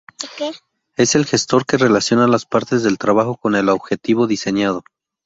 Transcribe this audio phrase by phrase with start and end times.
[0.97, 4.83] Es el gestor que relaciona las partes del trabajo con el objetivo diseñado.